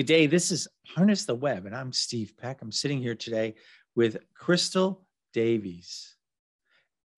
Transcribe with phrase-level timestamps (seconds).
[0.00, 0.26] good day.
[0.26, 2.62] This is Harness the Web, and I'm Steve Peck.
[2.62, 3.54] I'm sitting here today
[3.94, 6.16] with Crystal Davies.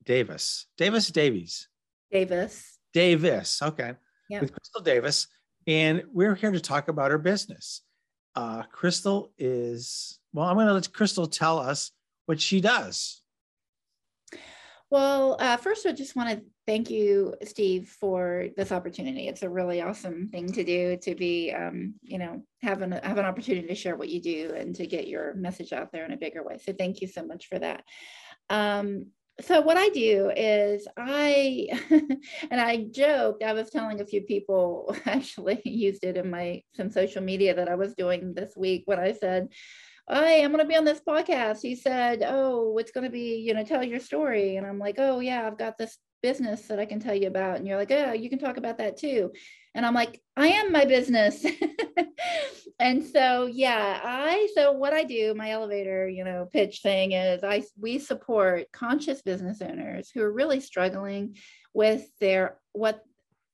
[0.04, 0.66] Davis.
[0.76, 1.68] Davis Davies.
[2.10, 2.80] Davis.
[2.92, 3.62] Davis.
[3.62, 3.92] Okay.
[4.30, 4.42] Yep.
[4.42, 5.28] With Crystal Davis.
[5.68, 7.82] And we're here to talk about her business.
[8.34, 11.92] Uh, Crystal is, well, I'm going to let Crystal tell us
[12.26, 13.21] what she does.
[14.92, 19.26] Well, uh, first, I just want to thank you, Steve, for this opportunity.
[19.26, 23.16] It's a really awesome thing to do to be, um, you know, have an have
[23.16, 26.12] an opportunity to share what you do and to get your message out there in
[26.12, 26.58] a bigger way.
[26.58, 27.84] So, thank you so much for that.
[28.50, 29.06] Um,
[29.40, 31.68] so what I do is I,
[32.50, 36.90] and I joked, I was telling a few people actually used it in my some
[36.90, 39.48] social media that I was doing this week when I said,
[40.14, 41.60] hey, I'm going to be on this podcast.
[41.62, 44.56] He said, oh, it's going to be, you know, tell your story.
[44.56, 47.56] And I'm like, oh, yeah, I've got this business that I can tell you about.
[47.56, 49.32] And you're like, oh, you can talk about that too.
[49.74, 51.44] And I'm like, I am my business.
[52.78, 57.42] and so, yeah, I, so what I do, my elevator, you know, pitch thing is
[57.42, 61.36] I, we support conscious business owners who are really struggling
[61.74, 63.02] with their, what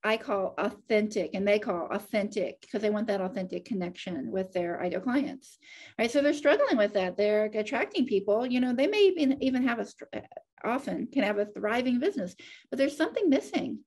[0.05, 4.81] I call authentic and they call authentic because they want that authentic connection with their
[4.81, 5.59] ideal clients.
[5.99, 6.11] Right.
[6.11, 7.17] So they're struggling with that.
[7.17, 10.21] They're attracting people, you know, they may even, even have a, uh,
[10.65, 12.37] often can have a thriving business,
[12.71, 13.81] but there's something missing.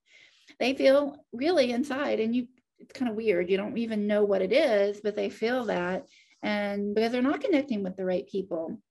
[0.60, 2.48] They feel really inside and you,
[2.80, 3.50] it's kind of weird.
[3.50, 6.08] You don't even know what it is, but they feel that.
[6.44, 8.82] And because they're not connecting with the right people.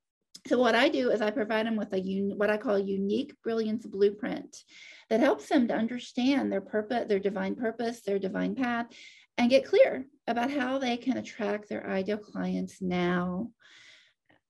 [0.46, 3.34] So what I do is I provide them with a un, what I call unique
[3.42, 4.56] brilliance blueprint
[5.10, 8.86] that helps them to understand their purpose, their divine purpose, their divine path,
[9.36, 13.50] and get clear about how they can attract their ideal clients now.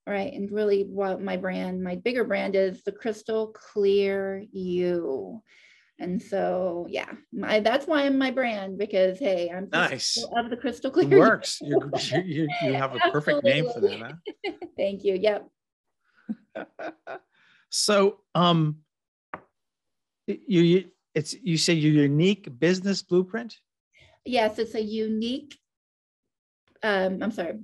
[0.06, 0.32] Right.
[0.32, 5.42] And really, what my brand, my bigger brand is the crystal clear you.
[5.98, 10.56] And so, yeah, my, that's why I'm my brand because hey, I'm nice of the
[10.56, 11.12] crystal clear.
[11.12, 11.58] It works.
[11.60, 11.78] you
[12.24, 14.00] you, you have a perfect name for that.
[14.46, 14.52] Huh?
[14.76, 15.14] Thank you.
[15.14, 15.48] Yep.
[17.70, 18.78] so, um,
[20.46, 23.58] you it's you say your unique business blueprint?
[24.24, 25.56] Yes it's a unique
[26.82, 27.58] um i'm sorry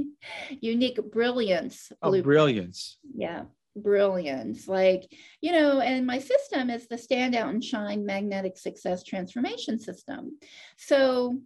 [0.60, 2.98] unique brilliance oh brilliance.
[3.14, 3.44] Yeah
[3.76, 4.68] brilliance.
[4.68, 5.10] Like
[5.40, 10.38] you know and my system is the standout and shine magnetic success transformation system.
[10.76, 11.38] So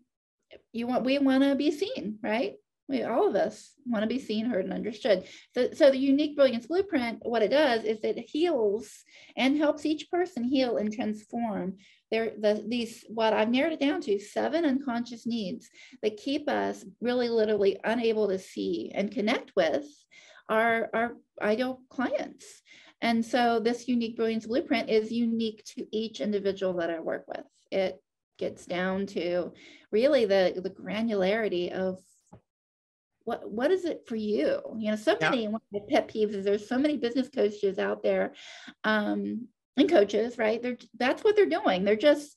[0.72, 2.54] you want we want to be seen right
[2.88, 5.24] we all of us want to be seen, heard, and understood.
[5.54, 9.04] So, so the unique brilliance blueprint, what it does is it heals
[9.36, 11.78] and helps each person heal and transform
[12.10, 15.68] their the these what I've narrowed it down to seven unconscious needs
[16.02, 19.84] that keep us really literally unable to see and connect with
[20.48, 22.62] our our ideal clients.
[23.02, 27.44] And so this unique brilliance blueprint is unique to each individual that I work with.
[27.72, 28.00] It
[28.38, 29.52] gets down to
[29.90, 31.98] really the the granularity of
[33.26, 34.60] what what is it for you?
[34.78, 38.02] You know so many one of pet peeves is there's so many business coaches out
[38.02, 38.32] there
[38.84, 40.62] um and coaches right?
[40.62, 41.84] They're that's what they're doing.
[41.84, 42.36] They're just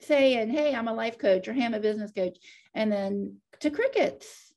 [0.00, 2.36] saying hey i'm a life coach or hey i'm a business coach
[2.74, 4.48] and then to crickets.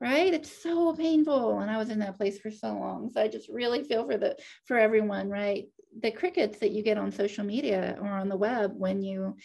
[0.00, 0.34] Right?
[0.34, 3.48] It's so painful and i was in that place for so long so i just
[3.48, 4.36] really feel for the
[4.66, 5.66] for everyone right?
[6.02, 9.36] The crickets that you get on social media or on the web when you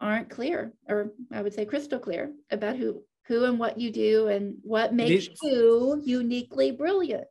[0.00, 4.28] aren't clear or i would say crystal clear about who who and what you do
[4.28, 7.26] and what makes These, you uniquely brilliant.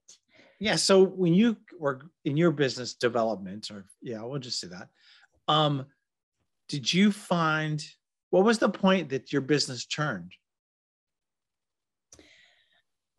[0.60, 0.76] Yeah.
[0.76, 4.90] So when you were in your business development, or yeah, we'll just say that.
[5.48, 5.86] Um,
[6.70, 7.84] did you find
[8.30, 10.32] what was the point that your business turned?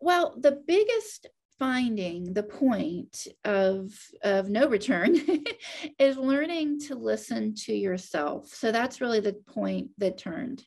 [0.00, 3.92] Well, the biggest finding the point of
[4.22, 5.16] of no return
[5.98, 10.64] is learning to listen to yourself so that's really the point that turned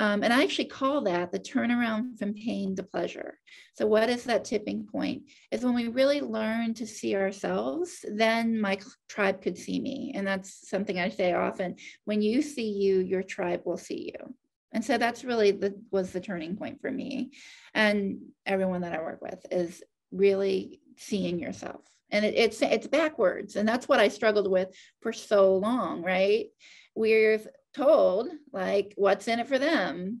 [0.00, 3.38] um, and I actually call that the turnaround from pain to pleasure.
[3.74, 5.22] So, what is that tipping point?
[5.50, 8.78] Is when we really learn to see ourselves, then my
[9.08, 10.12] tribe could see me.
[10.14, 14.34] And that's something I say often when you see you, your tribe will see you.
[14.72, 17.32] And so that's really the was the turning point for me
[17.74, 21.80] and everyone that I work with is really seeing yourself.
[22.10, 23.56] And it, it's it's backwards.
[23.56, 24.68] And that's what I struggled with
[25.00, 26.46] for so long, right?
[26.94, 27.40] We're
[27.74, 30.20] told like what's in it for them?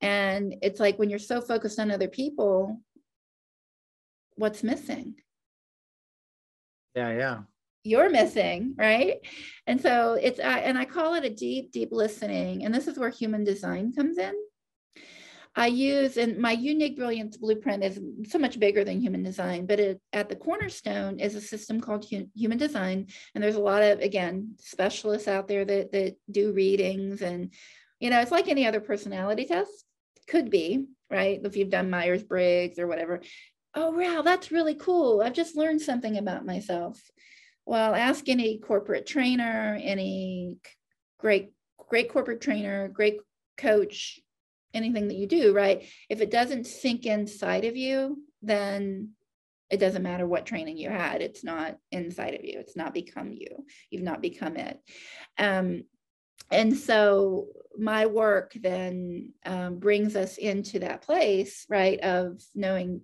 [0.00, 2.80] And it's like when you're so focused on other people
[4.36, 5.14] what's missing?
[6.94, 7.38] Yeah yeah.
[7.84, 9.16] You're missing right?
[9.66, 12.98] And so it's uh, and i call it a deep deep listening and this is
[12.98, 14.34] where human design comes in
[15.54, 19.80] I use, and my unique brilliance blueprint is so much bigger than human design, but
[19.80, 23.08] it, at the cornerstone is a system called human design.
[23.34, 27.20] And there's a lot of, again, specialists out there that, that do readings.
[27.20, 27.52] And,
[28.00, 29.84] you know, it's like any other personality test.
[30.26, 31.40] could be, right?
[31.44, 33.20] If you've done Myers Briggs or whatever.
[33.74, 35.20] Oh, wow, that's really cool.
[35.20, 37.00] I've just learned something about myself.
[37.66, 40.56] Well, ask any corporate trainer, any
[41.18, 41.52] great,
[41.88, 43.18] great corporate trainer, great
[43.56, 44.20] coach,
[44.74, 45.84] anything that you do, right?
[46.08, 49.10] If it doesn't sink inside of you, then
[49.70, 51.22] it doesn't matter what training you had.
[51.22, 52.58] It's not inside of you.
[52.58, 53.64] It's not become you.
[53.90, 54.78] You've not become it.
[55.38, 55.84] Um,
[56.50, 57.46] and so
[57.78, 63.00] my work then um, brings us into that place, right, of knowing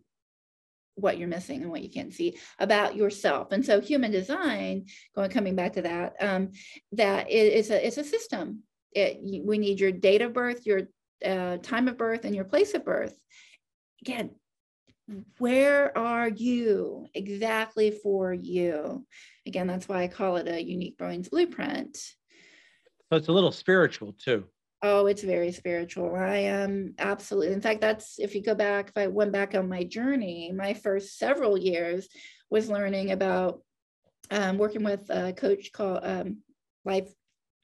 [0.94, 3.52] what you're missing and what you can't see about yourself.
[3.52, 6.50] And so human design, going coming back to that, um,
[6.92, 8.64] that is a it's a system.
[8.92, 10.88] It, we need your date of birth, your
[11.24, 13.16] uh, time of birth, and your place of birth.
[14.02, 14.30] Again,
[15.38, 19.06] where are you exactly for you?
[19.46, 21.96] Again, that's why I call it a unique brilliance blueprint.
[21.96, 24.44] So it's a little spiritual too.
[24.82, 26.14] Oh, it's very spiritual.
[26.14, 27.52] I am absolutely.
[27.52, 30.74] In fact, that's if you go back, if I went back on my journey, my
[30.74, 32.08] first several years
[32.50, 33.62] was learning about
[34.30, 36.42] um, working with a coach called um,
[36.84, 37.10] life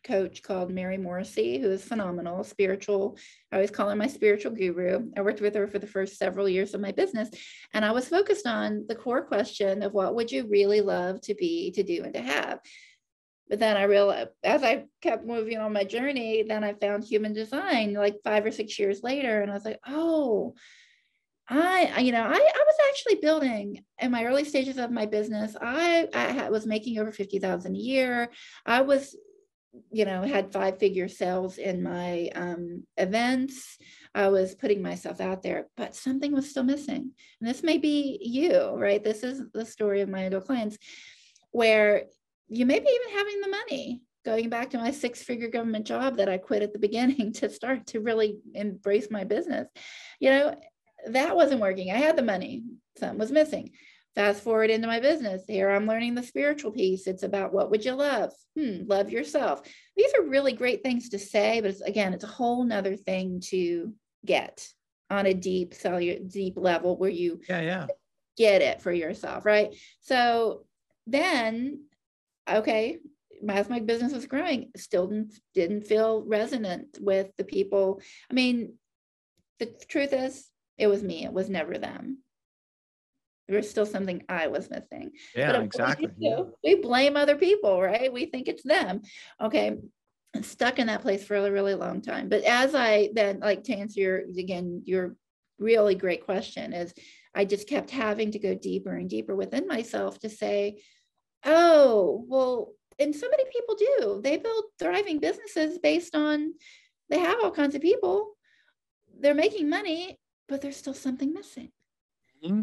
[0.05, 3.17] coach called Mary Morrissey, who is phenomenal, spiritual.
[3.51, 5.11] I always call her my spiritual guru.
[5.17, 7.31] I worked with her for the first several years of my business.
[7.73, 11.35] And I was focused on the core question of what would you really love to
[11.35, 12.61] be, to do, and to have.
[13.49, 17.33] But then I realized as I kept moving on my journey, then I found human
[17.33, 19.43] design like five or six years later.
[19.43, 20.55] And I was like, oh,
[21.49, 25.55] I, you know, I, I was actually building in my early stages of my business.
[25.61, 28.31] I, I was making over 50,000 a year.
[28.65, 29.15] I was,
[29.91, 33.79] you know, had five figure sales in my um, events.
[34.15, 37.11] I was putting myself out there, but something was still missing.
[37.41, 39.03] And this may be you, right?
[39.03, 40.79] This is the story of my adult clients
[41.51, 42.05] where
[42.49, 46.17] you may be even having the money going back to my six figure government job
[46.17, 49.69] that I quit at the beginning to start to really embrace my business.
[50.21, 50.61] You know,
[51.09, 51.91] that wasn't working.
[51.91, 52.65] I had the money,
[52.97, 53.73] something was missing.
[54.15, 55.43] Fast forward into my business.
[55.49, 57.07] Here I'm learning the spiritual piece.
[57.07, 58.33] It's about what would you love?
[58.59, 59.63] Hmm, love yourself.
[59.97, 63.41] These are really great things to say, but it's, again, it's a whole nother thing
[63.47, 63.93] to
[64.25, 64.69] get
[65.11, 67.87] on a deep cellular, deep level where you yeah, yeah.
[68.37, 69.75] get it for yourself, right?
[70.01, 70.65] So
[71.07, 71.81] then
[72.49, 72.99] okay,
[73.49, 78.01] as my business was growing, still didn't, didn't feel resonant with the people.
[78.31, 78.75] I mean,
[79.59, 82.19] the truth is, it was me, it was never them.
[83.49, 85.13] There was still something I was missing.
[85.35, 86.09] Yeah, exactly.
[86.19, 88.13] We, we blame other people, right?
[88.13, 89.03] We think it's them.
[89.41, 89.77] Okay.
[90.35, 92.29] I'm stuck in that place for a really long time.
[92.29, 95.17] But as I then, like to answer your, again, your
[95.59, 96.93] really great question is
[97.35, 100.83] I just kept having to go deeper and deeper within myself to say,
[101.45, 104.21] Oh, well, and so many people do.
[104.23, 106.55] They build thriving businesses based on
[107.11, 108.37] they have all kinds of people.
[109.21, 110.19] They're making money,
[110.49, 111.71] but there's still something missing.
[112.45, 112.63] Mm-hmm.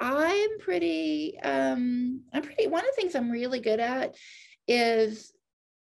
[0.00, 4.14] I'm pretty um I'm pretty one of the things I'm really good at
[4.66, 5.32] is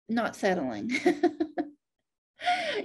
[0.09, 0.89] not settling.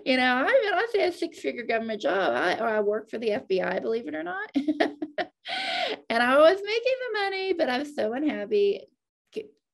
[0.04, 2.32] you know, I mean, I say a six-figure government job.
[2.34, 4.50] I I work for the FBI, believe it or not.
[4.54, 8.80] and I was making the money, but I was so unhappy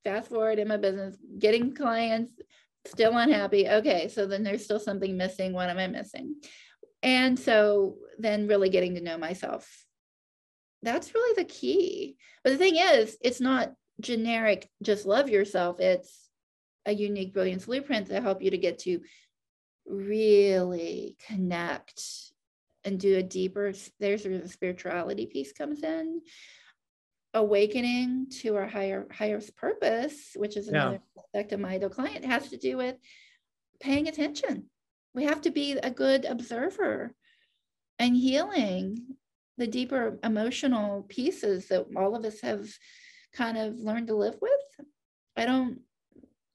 [0.09, 2.33] fast forward in my business, getting clients,
[2.87, 3.69] still unhappy.
[3.69, 5.52] Okay, so then there's still something missing.
[5.52, 6.37] What am I missing?
[7.02, 9.69] And so then really getting to know myself.
[10.82, 12.16] That's really the key.
[12.44, 15.80] But the thing is, it's not generic, just love yourself.
[15.80, 16.28] It's
[16.87, 19.00] a unique brilliance blueprint to help you to get to
[19.87, 22.02] really connect
[22.85, 26.20] and do a deeper there's where the spirituality piece comes in
[27.35, 31.23] awakening to our higher highest purpose, which is another yeah.
[31.23, 32.97] aspect of my ideal client, has to do with
[33.80, 34.64] paying attention.
[35.14, 37.14] We have to be a good observer
[37.99, 39.16] and healing
[39.59, 42.67] the deeper emotional pieces that all of us have
[43.35, 44.87] kind of learned to live with.
[45.37, 45.81] I don't,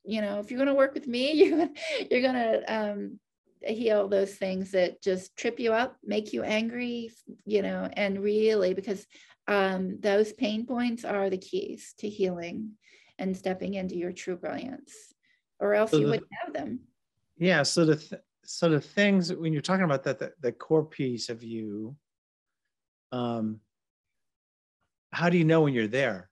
[0.03, 1.69] you know, if you're going to work with me, you're
[2.09, 3.19] you're going to um,
[3.61, 7.11] heal those things that just trip you up, make you angry,
[7.45, 9.05] you know, and really because
[9.47, 12.71] um, those pain points are the keys to healing
[13.19, 14.93] and stepping into your true brilliance,
[15.59, 16.79] or else so you the, wouldn't have them.
[17.37, 17.63] Yeah.
[17.63, 21.29] So the th- so the things when you're talking about that, the, the core piece
[21.29, 21.95] of you,
[23.13, 23.59] um,
[25.11, 26.29] how do you know when you're there?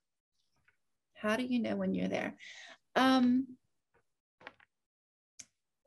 [1.14, 2.36] How do you know when you're there?
[2.96, 3.46] Um,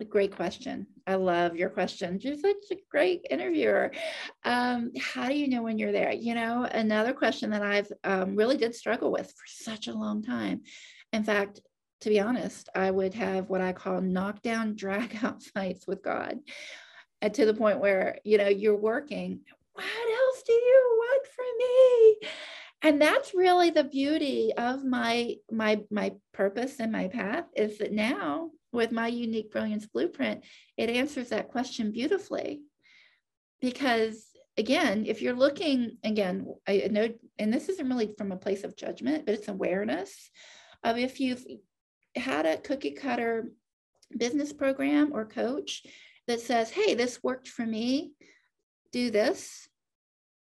[0.01, 0.87] a great question.
[1.07, 2.19] I love your question.
[2.21, 3.91] You're such a great interviewer.
[4.45, 6.13] Um, how do you know when you're there?
[6.13, 10.23] You know, another question that I've um, really did struggle with for such a long
[10.23, 10.63] time.
[11.13, 11.61] In fact,
[12.03, 16.39] to be honest, I would have what I call knockdown, drag out fights with God.
[17.21, 19.41] and to the point where you know you're working
[19.75, 22.29] what else do you want from me?
[22.83, 27.93] And that's really the beauty of my my my purpose and my path is that
[27.93, 30.45] now with my unique brilliance blueprint
[30.77, 32.63] it answers that question beautifully.
[33.61, 34.27] Because
[34.57, 38.77] again if you're looking again i know and this isn't really from a place of
[38.77, 40.31] judgment but it's awareness
[40.85, 41.45] of if you've
[42.15, 43.49] had a cookie cutter
[44.17, 45.83] business program or coach
[46.29, 48.13] that says hey this worked for me
[48.95, 49.69] do this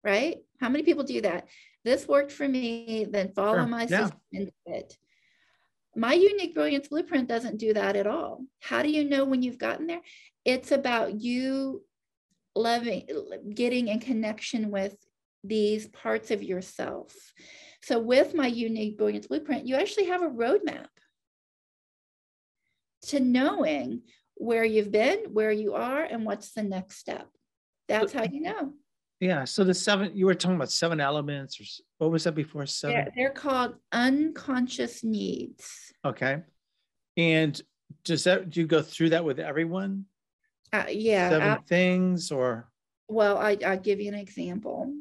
[0.06, 0.36] right?
[0.60, 1.48] How many people do that?
[1.84, 3.66] This worked for me then follow sure.
[3.66, 4.04] my yeah.
[4.04, 4.96] system and do it.
[5.96, 8.44] My unique brilliance blueprint doesn't do that at all.
[8.60, 10.02] How do you know when you've gotten there?
[10.44, 11.82] It's about you
[12.54, 13.06] loving
[13.54, 14.94] getting in connection with
[15.42, 17.12] these parts of yourself.
[17.82, 20.86] So with my unique brilliance blueprint you actually have a roadmap
[23.08, 24.02] to knowing
[24.34, 27.28] where you've been where you are and what's the next step
[27.88, 28.72] that's how you know
[29.20, 31.64] yeah so the seven you were talking about seven elements or
[31.98, 36.42] what was that before seven they're, they're called unconscious needs okay
[37.16, 37.62] and
[38.04, 40.04] does that do you go through that with everyone
[40.72, 41.30] uh, yeah.
[41.30, 42.68] Seven I, things or?
[43.08, 44.92] Well, I, I'll give you an example.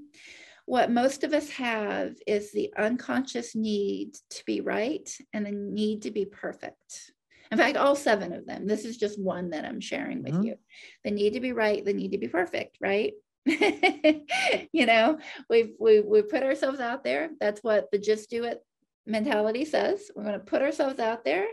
[0.65, 6.03] What most of us have is the unconscious need to be right and the need
[6.03, 7.11] to be perfect.
[7.51, 8.67] In fact, all seven of them.
[8.67, 10.43] This is just one that I'm sharing with mm-hmm.
[10.43, 10.55] you.
[11.03, 13.13] They need to be right, They need to be perfect, right?
[13.45, 17.29] you know, we've we we put ourselves out there.
[17.39, 18.59] That's what the just do it
[19.05, 20.09] mentality says.
[20.15, 21.45] We're going to put ourselves out there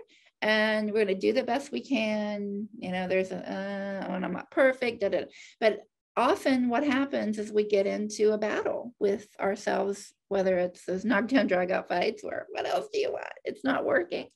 [0.43, 4.13] and we're going to do the best we can you know there's a uh, oh,
[4.13, 5.23] i'm not perfect da, da.
[5.61, 5.81] but
[6.17, 11.47] often what happens is we get into a battle with ourselves whether it's those knockdown
[11.47, 13.27] drag out fights or what else do you want?
[13.45, 14.29] It's not working.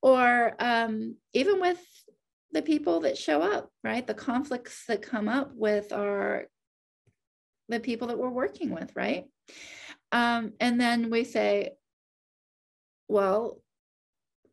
[0.00, 1.80] Or um, even with
[2.52, 4.06] the people that show up right?
[4.06, 6.46] The conflicts that come up with our
[7.68, 9.24] the people that we're working with right?
[10.12, 11.72] Um, and then we say
[13.08, 13.58] well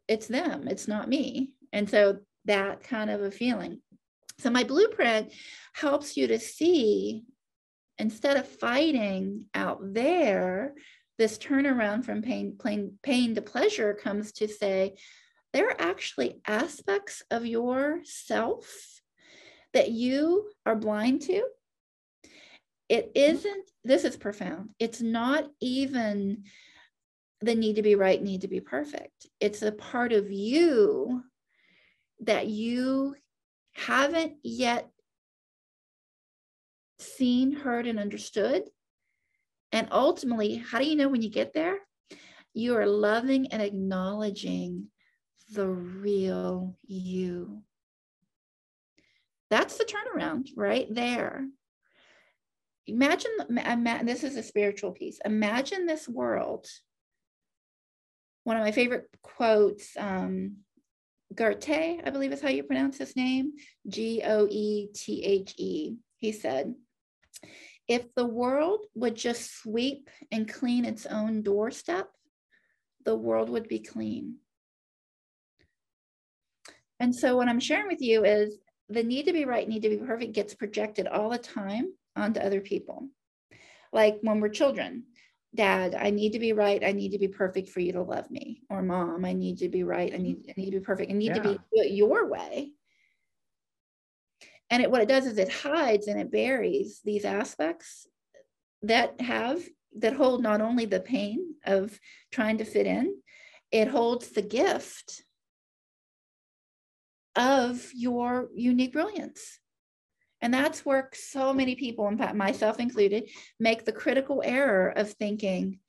[0.07, 1.51] it's them, it's not me.
[1.71, 3.79] And so that kind of a feeling.
[4.39, 5.33] So my blueprint
[5.73, 7.23] helps you to see
[7.97, 10.73] instead of fighting out there,
[11.17, 14.95] this turnaround from pain, pain, pain to pleasure comes to say,
[15.51, 19.01] there are actually aspects of yourself
[19.73, 21.43] that you are blind to.
[22.87, 23.35] It mm-hmm.
[23.35, 24.69] isn't, this is profound.
[24.79, 26.45] It's not even
[27.41, 29.27] the need to be right, need to be perfect.
[29.41, 31.23] It's a part of you
[32.21, 33.15] that you
[33.73, 34.89] haven't yet
[36.99, 38.63] seen, heard, and understood.
[39.71, 41.77] And ultimately, how do you know when you get there?
[42.53, 44.87] You are loving and acknowledging
[45.51, 47.63] the real you.
[49.49, 51.47] That's the turnaround right there.
[52.87, 53.31] Imagine,
[54.03, 55.19] this is a spiritual piece.
[55.23, 56.67] Imagine this world
[58.49, 60.57] one of my favorite quotes, um,
[61.33, 61.69] Goethe,
[62.03, 63.53] I believe is how you pronounce his name,
[63.87, 65.95] G O E T H E.
[66.17, 66.73] He said,
[67.87, 72.09] If the world would just sweep and clean its own doorstep,
[73.05, 74.37] the world would be clean.
[76.99, 78.57] And so, what I'm sharing with you is
[78.89, 82.39] the need to be right, need to be perfect gets projected all the time onto
[82.39, 83.07] other people.
[83.93, 85.03] Like when we're children,
[85.55, 88.29] dad i need to be right i need to be perfect for you to love
[88.29, 88.61] me.
[88.69, 90.23] Or mom i need to be right i mm-hmm.
[90.23, 91.41] need, I need to be perfect i need yeah.
[91.41, 92.71] to be your way.
[94.71, 98.05] And it, what it does is it hides and it buries these aspects
[98.83, 99.63] that have
[99.97, 101.99] that hold not only the pain of
[102.31, 103.15] trying to fit in
[103.71, 105.23] it holds the gift
[107.35, 109.58] of your unique brilliance
[110.41, 113.29] and that's where so many people, fact, myself included,
[113.59, 115.79] make the critical error of thinking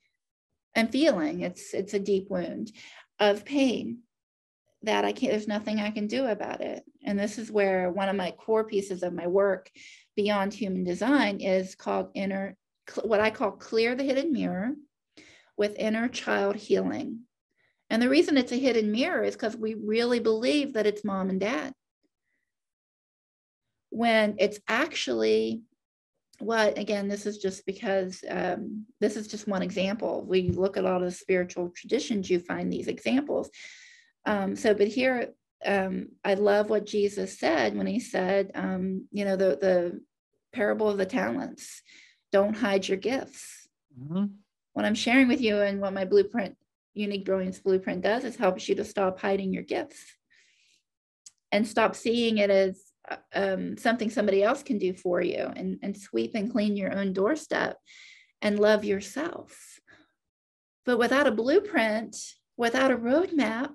[0.75, 2.71] and feeling it's it's a deep wound
[3.19, 3.99] of pain
[4.83, 6.83] that I can't, there's nothing I can do about it.
[7.05, 9.69] And this is where one of my core pieces of my work
[10.15, 12.57] beyond human design is called inner,
[13.03, 14.71] what I call clear the hidden mirror
[15.55, 17.21] with inner child healing.
[17.91, 21.29] And the reason it's a hidden mirror is because we really believe that it's mom
[21.29, 21.73] and dad
[23.91, 25.61] when it's actually
[26.39, 30.25] what again this is just because um, this is just one example.
[30.27, 33.51] We look at all the spiritual traditions you find these examples.
[34.25, 35.33] Um, so but here
[35.65, 40.01] um, i love what jesus said when he said um, you know the the
[40.53, 41.81] parable of the talents
[42.31, 43.67] don't hide your gifts.
[43.99, 44.25] Mm-hmm.
[44.73, 46.55] what i'm sharing with you and what my blueprint
[46.93, 50.01] unique brilliance blueprint does is helps you to stop hiding your gifts
[51.51, 52.90] and stop seeing it as
[53.33, 57.13] um, something somebody else can do for you and, and sweep and clean your own
[57.13, 57.77] doorstep
[58.41, 59.79] and love yourself.
[60.85, 62.15] But without a blueprint,
[62.57, 63.71] without a roadmap,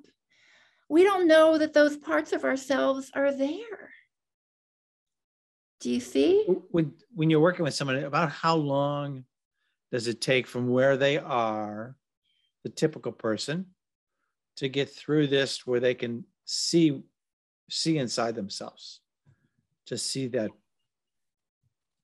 [0.88, 3.90] we don't know that those parts of ourselves are there.
[5.80, 6.45] Do you see?
[6.71, 9.25] When, when you're working with someone, about how long
[9.92, 11.97] does it take from where they are,
[12.64, 13.66] the typical person,
[14.56, 17.02] to get through this where they can see
[17.68, 19.00] see inside themselves?
[19.87, 20.50] Just see that.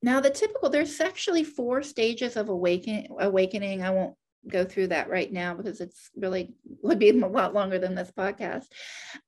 [0.03, 3.83] Now the typical, there's actually four stages of awakening awakening.
[3.83, 4.15] I won't
[4.49, 8.11] go through that right now because it's really would be a lot longer than this
[8.17, 8.67] podcast.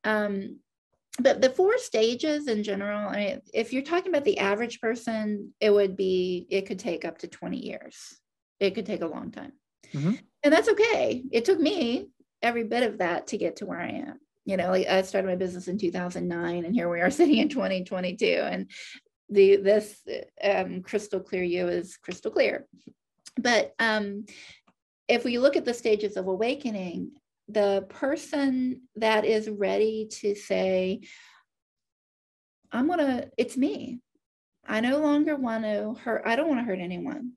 [0.02, 0.58] Um,
[1.20, 5.54] but the four stages in general, I mean, if you're talking about the average person,
[5.60, 8.18] it would be, it could take up to 20 years.
[8.58, 9.52] It could take a long time.
[9.92, 10.14] Mm-hmm.
[10.42, 11.22] And that's okay.
[11.30, 12.08] It took me
[12.42, 14.18] every bit of that to get to where I am.
[14.44, 17.48] You know, like I started my business in 2009 and here we are sitting in
[17.48, 18.70] 2022 and
[19.30, 20.00] the this
[20.42, 22.66] um, crystal clear you is crystal clear.
[23.36, 24.26] But um,
[25.08, 27.12] if we look at the stages of awakening,
[27.48, 31.00] the person that is ready to say,
[32.72, 34.00] I'm gonna, it's me.
[34.66, 37.32] I no longer want to hurt, I don't want to hurt anyone.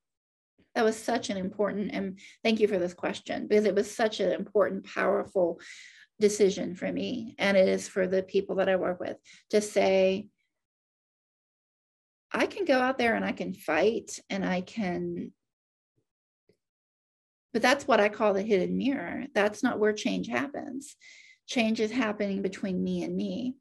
[0.75, 4.19] That was such an important, and thank you for this question because it was such
[4.19, 5.59] an important, powerful
[6.19, 7.36] decision for me.
[7.38, 9.17] And it is for the people that I work with
[9.51, 10.27] to say,
[12.31, 15.31] I can go out there and I can fight and I can
[17.57, 19.25] but that's what I call the hidden mirror.
[19.33, 20.95] That's not where change happens.
[21.47, 23.55] Change is happening between me and me.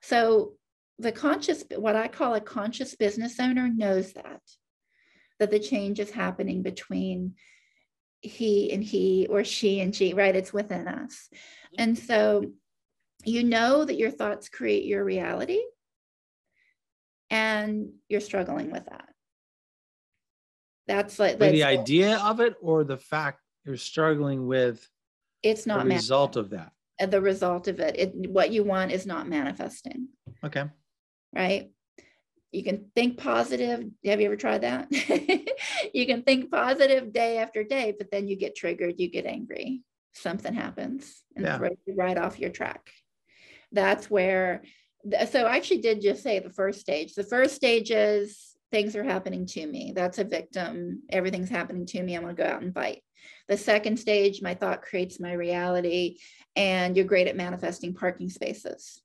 [0.00, 0.54] So
[0.98, 4.40] the conscious, what I call a conscious business owner, knows that,
[5.38, 7.34] that the change is happening between
[8.22, 10.34] he and he or she and she, right?
[10.34, 11.28] It's within us.
[11.76, 12.44] And so
[13.24, 15.60] you know that your thoughts create your reality
[17.30, 19.08] and you're struggling with that.
[20.86, 24.86] That's like the idea of it or the fact you're struggling with
[25.42, 26.72] it's not the result of that.
[26.98, 27.96] The result of it.
[27.96, 28.12] it.
[28.14, 30.08] What you want is not manifesting.
[30.44, 30.64] Okay.
[31.34, 31.70] Right.
[32.52, 33.84] You can think positive.
[34.04, 34.88] Have you ever tried that?
[35.94, 39.82] you can think positive day after day, but then you get triggered, you get angry,
[40.12, 41.58] something happens and yeah.
[41.58, 42.90] throws you right off your track.
[43.72, 44.62] That's where
[45.28, 47.14] so I actually did just say the first stage.
[47.14, 49.92] The first stage is things are happening to me.
[49.94, 51.02] That's a victim.
[51.10, 52.14] Everything's happening to me.
[52.14, 53.02] I'm going to go out and fight.
[53.48, 56.18] The second stage, my thought creates my reality,
[56.56, 59.01] and you're great at manifesting parking spaces.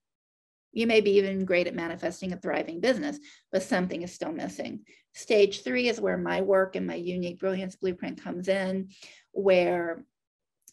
[0.72, 3.20] You may be even great at manifesting a thriving business,
[3.52, 4.82] but something is still missing.
[5.14, 8.90] Stage three is where my work and my unique brilliance blueprint comes in,
[9.32, 10.04] where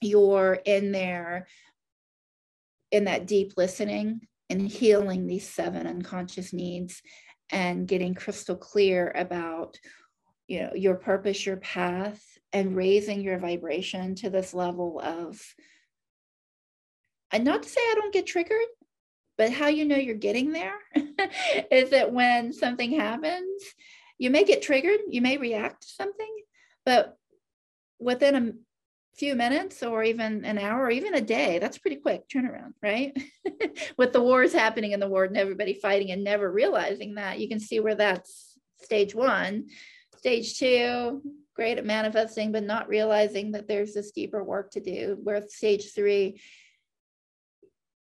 [0.00, 1.46] you're in there
[2.90, 7.02] in that deep listening and healing these seven unconscious needs
[7.50, 9.78] and getting crystal clear about
[10.46, 15.40] you know your purpose your path and raising your vibration to this level of
[17.32, 18.58] and not to say i don't get triggered
[19.36, 20.78] but how you know you're getting there
[21.70, 23.62] is that when something happens
[24.18, 26.34] you may get triggered you may react to something
[26.84, 27.16] but
[27.98, 28.52] within a
[29.16, 33.16] few minutes or even an hour or even a day that's pretty quick turnaround right?
[33.96, 37.48] With the wars happening in the world and everybody fighting and never realizing that you
[37.48, 39.68] can see where that's stage one.
[40.18, 41.22] Stage two
[41.54, 45.16] great at manifesting but not realizing that there's this deeper work to do.
[45.22, 46.40] Where stage three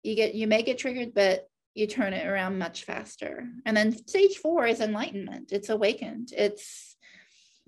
[0.07, 3.47] you get you may get triggered but you turn it around much faster.
[3.65, 5.51] And then stage four is enlightenment.
[5.51, 6.33] It's awakened.
[6.35, 6.95] It's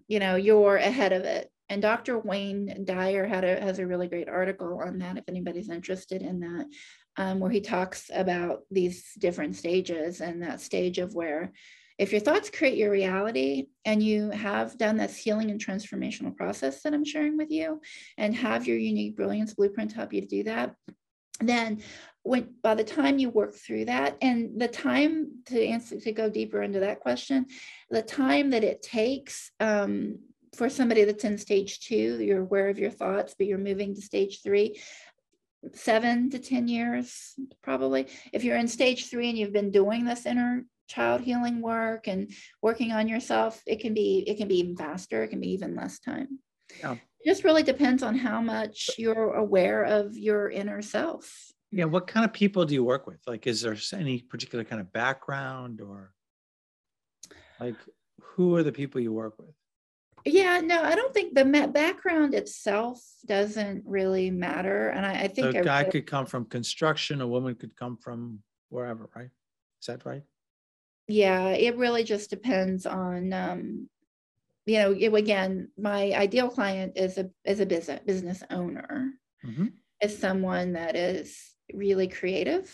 [0.08, 1.52] you know you're ahead of it.
[1.72, 2.18] And Dr.
[2.18, 6.40] Wayne Dyer had a, has a really great article on that if anybody's interested in
[6.40, 6.66] that,
[7.18, 11.54] um, where he talks about these different stages and that stage of where
[12.00, 16.82] if your thoughts create your reality and you have done this healing and transformational process
[16.82, 17.82] that I'm sharing with you
[18.18, 20.74] and have your unique brilliance blueprint help you to do that,
[21.42, 21.82] then
[22.24, 26.30] when by the time you work through that and the time to answer to go
[26.30, 27.46] deeper into that question
[27.90, 30.20] the time that it takes um,
[30.56, 34.02] for somebody that's in stage two, you're aware of your thoughts, but you're moving to
[34.02, 34.82] stage three,
[35.74, 38.08] seven to 10 years, probably.
[38.34, 42.32] If you're in stage three and you've been doing this inner child healing work and
[42.62, 45.24] working on yourself, it can be, it can be even faster.
[45.24, 46.40] It can be even less time.
[46.80, 46.94] Yeah.
[46.94, 51.52] It just really depends on how much you're aware of your inner self.
[51.72, 51.86] Yeah.
[51.86, 53.20] What kind of people do you work with?
[53.28, 56.14] Like, is there any particular kind of background or
[57.60, 57.76] like
[58.22, 59.54] who are the people you work with?
[60.26, 64.90] Yeah, no, I don't think the background itself doesn't really matter.
[64.90, 67.98] And I, I think a guy really, could come from construction, a woman could come
[67.98, 69.30] from wherever, right?
[69.82, 70.24] Is that right?
[71.08, 73.90] yeah, it really just depends on, um,
[74.68, 79.14] you know, it- again, my ideal client is a, is a business, business owner.
[79.44, 79.74] Mhm.
[80.04, 82.72] Is someone that is really creative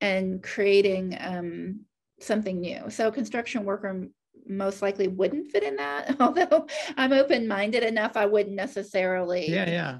[0.00, 1.80] and creating, um,
[2.20, 2.90] something new.
[2.90, 4.08] So construction worker
[4.46, 9.98] most likely wouldn't fit in that, although I'm open-minded enough, I wouldn't necessarily Yeah, yeah.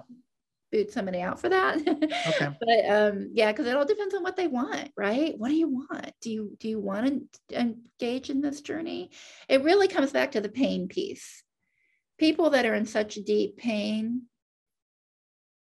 [0.73, 1.77] boot somebody out for that.
[1.87, 2.49] Okay.
[2.61, 5.35] But um, yeah, because it all depends on what they want, right?
[5.39, 6.13] What do you want?
[6.21, 9.11] Do you do you want to engage in this journey?
[9.49, 11.43] It really comes back to the pain piece.
[12.19, 14.23] People that are in such deep pain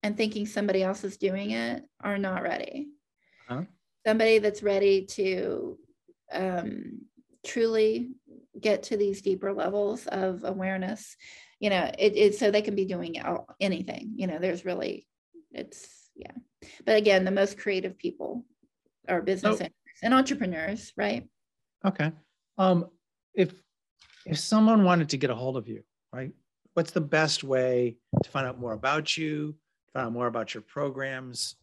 [0.03, 2.89] and thinking somebody else is doing it are not ready.
[3.49, 3.65] Uh-huh.
[4.07, 5.79] Somebody that's ready to
[6.33, 7.01] um,
[7.47, 8.11] truly
[8.61, 11.17] get to these deeper levels of awareness,
[11.61, 14.13] you know, it is so they can be doing all- anything.
[14.17, 15.07] You know, there's really,
[15.53, 16.33] it's yeah.
[16.85, 18.45] But again, the most creative people
[19.09, 21.29] are business So- owners and entrepreneurs, right?
[21.85, 22.13] Okay.
[22.57, 22.89] Um,
[23.35, 23.53] if
[24.27, 25.83] if someone wanted to get a hold of you,
[26.13, 26.33] right?
[26.75, 29.55] What's the best way to find out more about you,
[29.93, 31.57] find out more about your programs?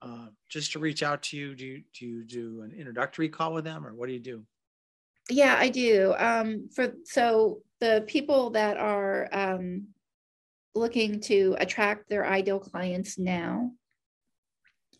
[0.00, 3.52] Uh, just to reach out to you, do you do you do an introductory call
[3.52, 4.44] with them, or what do you do?
[5.28, 6.14] Yeah, I do.
[6.16, 9.88] Um, for so the people that are um,
[10.74, 13.72] looking to attract their ideal clients now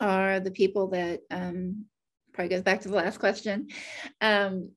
[0.01, 1.85] are the people that um,
[2.33, 3.69] probably goes back to the last question.
[4.21, 4.71] Um,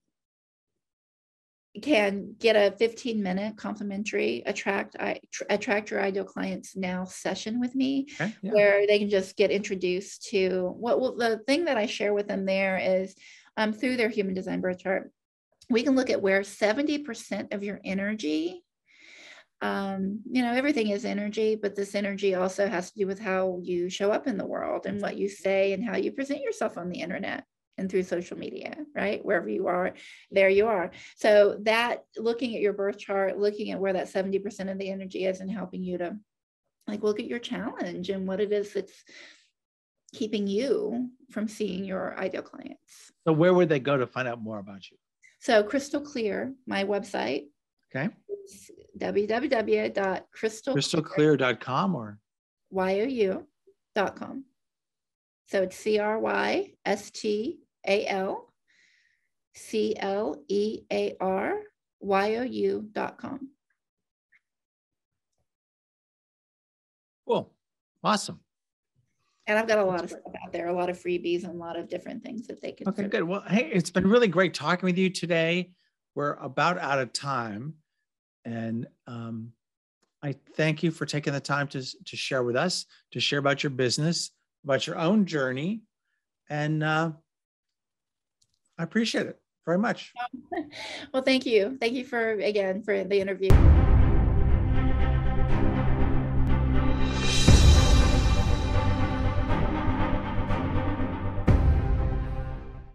[1.81, 7.61] can get a 15 minute complimentary attract I tr- attract your ideal clients now session
[7.61, 8.35] with me Okay.
[8.41, 8.51] Yeah.
[8.51, 12.27] where they can just get introduced to what well, the thing that I share with
[12.27, 13.15] them there is
[13.55, 15.11] um, through their human design birth chart,
[15.69, 18.63] we can look at where 70% of your energy,
[19.61, 23.59] um, you know, everything is energy, but this energy also has to do with how
[23.61, 26.77] you show up in the world and what you say and how you present yourself
[26.77, 27.45] on the internet
[27.81, 29.25] and through social media, right?
[29.25, 29.93] Wherever you are,
[30.29, 30.91] there you are.
[31.17, 35.25] So that looking at your birth chart, looking at where that 70% of the energy
[35.25, 36.15] is and helping you to
[36.87, 39.03] like look at your challenge and what it is that's
[40.13, 43.11] keeping you from seeing your ideal clients.
[43.25, 44.97] So where would they go to find out more about you?
[45.39, 47.47] So Crystal Clear, my website
[47.93, 48.09] Okay.
[48.45, 52.19] is www.crystal Crystalclear.com or
[52.71, 54.45] you.com.
[55.47, 58.53] So it's C R Y S T A L
[59.53, 61.59] C L E A R
[61.99, 63.49] Y O com.
[67.27, 67.53] cool.
[68.03, 68.39] Awesome.
[69.47, 71.57] And I've got a lot of stuff out there, a lot of freebies and a
[71.57, 72.87] lot of different things that they can.
[72.89, 73.23] Okay, of- good.
[73.23, 75.71] Well, hey, it's been really great talking with you today.
[76.15, 77.75] We're about out of time.
[78.45, 79.51] And um,
[80.23, 83.63] I thank you for taking the time to, to share with us, to share about
[83.63, 84.31] your business,
[84.63, 85.81] about your own journey.
[86.49, 87.11] And uh,
[88.81, 90.11] I appreciate it very much.
[91.13, 91.77] Well, thank you.
[91.79, 93.49] Thank you for, again, for the interview.